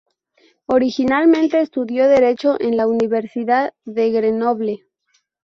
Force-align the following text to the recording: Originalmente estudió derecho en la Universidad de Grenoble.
Originalmente 0.65 1.59
estudió 1.61 2.07
derecho 2.07 2.59
en 2.59 2.75
la 2.75 2.87
Universidad 2.87 3.75
de 3.85 4.09
Grenoble. 4.09 4.79